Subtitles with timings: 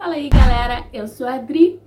[0.00, 1.78] Fala aí galera, eu sou a Adri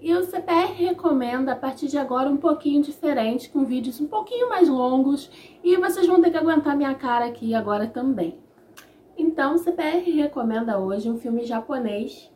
[0.00, 4.48] e o CPR recomenda a partir de agora um pouquinho diferente, com vídeos um pouquinho
[4.48, 5.30] mais longos
[5.62, 8.38] e vocês vão ter que aguentar minha cara aqui agora também.
[9.18, 12.30] Então, o CPR recomenda hoje um filme japonês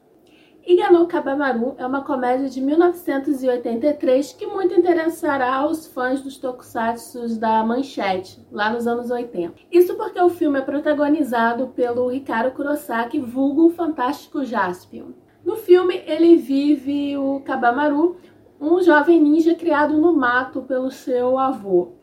[0.64, 7.64] Igano Kabamaru é uma comédia de 1983 que muito interessará aos fãs dos tokusatsu da
[7.64, 9.54] Manchete, lá nos anos 80.
[9.72, 15.10] Isso porque o filme é protagonizado pelo Ricardo Kurosaki, vulgo Fantástico Jaspion.
[15.44, 18.16] No filme, ele vive o Kabamaru,
[18.60, 21.94] um jovem ninja criado no mato pelo seu avô.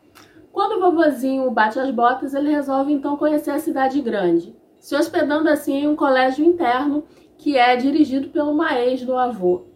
[0.52, 5.47] Quando o vovozinho bate as botas, ele resolve então conhecer a cidade grande, se hospedando
[5.47, 7.05] assim em um colégio interno
[7.38, 9.67] que é dirigido pelo maês do avô.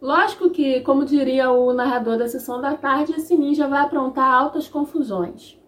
[0.00, 4.68] Lógico que, como diria o narrador da sessão da tarde, esse ninja vai aprontar altas
[4.68, 5.58] confusões.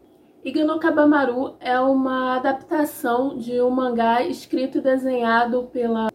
[0.45, 6.09] Igano Kabamaru é uma adaptação de um mangá escrito e desenhado pela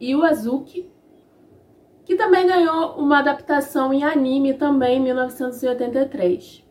[0.00, 0.90] Iwazuki,
[2.04, 6.64] que também ganhou uma adaptação em anime também em 1983.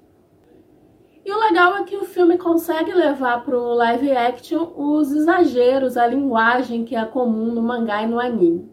[1.25, 5.97] E o legal é que o filme consegue levar para o live action os exageros,
[5.97, 8.71] a linguagem que é comum no mangá e no anime.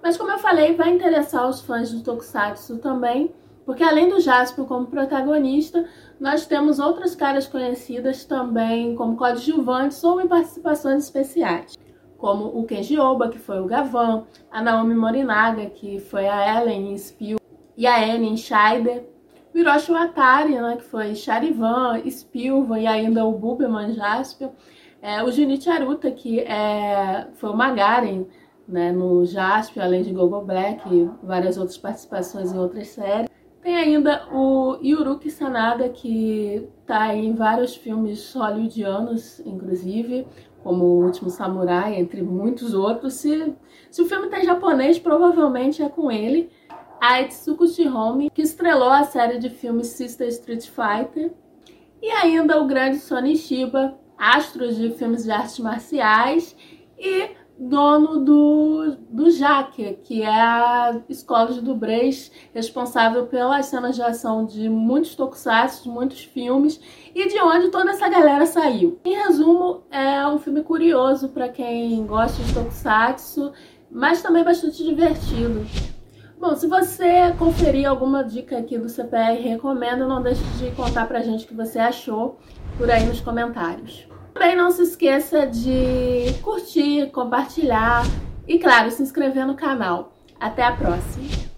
[0.00, 4.64] Mas como eu falei, vai interessar os fãs do Tokusatsu também, porque além do Jasper
[4.64, 5.84] como protagonista,
[6.20, 11.76] nós temos outras caras conhecidas também como coadjuvantes ou em participações especiais
[12.24, 16.92] como o Kenji Oba, que foi o Gavan, a Naomi Morinaga, que foi a Ellen
[16.92, 17.36] em Spill,
[17.76, 19.04] e a Anne em Scheider,
[19.54, 24.50] o Hiroshi Watari, né, que foi Charivan, Spilvan e ainda o Bubeman Jaspion,
[25.02, 28.24] é, o Junichi Aruta, que é, foi o Magaren
[28.66, 33.28] né, no Jaspion, além de Gogo Black e várias outras participações em outras séries.
[33.64, 40.26] Tem ainda o Yuruki Sanada, que está em vários filmes hollywoodianos, inclusive
[40.62, 43.14] como O Último Samurai, entre muitos outros.
[43.14, 43.54] Se,
[43.90, 46.50] se o filme está em japonês, provavelmente é com ele.
[47.00, 51.32] A Etsuko Shihome, que estrelou a série de filmes Sister Street Fighter.
[52.02, 56.54] E ainda o grande Sony Shiba, astro de filmes de artes marciais.
[56.98, 64.02] E dono do, do Jaque, que é a escola de dublês responsável pelas cenas de
[64.02, 66.80] ação de muitos tokusatsu, muitos filmes
[67.14, 68.98] e de onde toda essa galera saiu.
[69.04, 73.52] Em resumo, é um filme curioso para quem gosta de tokusatsu,
[73.90, 75.64] mas também bastante divertido.
[76.38, 81.22] Bom, se você conferir alguma dica aqui do CPR, recomendo, não deixe de contar pra
[81.22, 82.38] gente o que você achou
[82.76, 84.06] por aí nos comentários.
[84.34, 88.02] Também não se esqueça de curtir, compartilhar
[88.48, 90.12] e, claro, se inscrever no canal.
[90.40, 91.53] Até a próxima!